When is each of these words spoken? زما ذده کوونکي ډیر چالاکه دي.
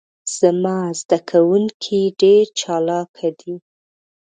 زما 0.37 0.77
ذده 0.99 1.19
کوونکي 1.29 2.01
ډیر 2.21 2.45
چالاکه 2.59 3.29
دي. 3.39 3.53